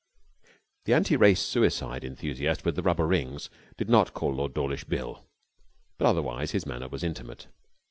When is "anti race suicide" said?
0.95-2.03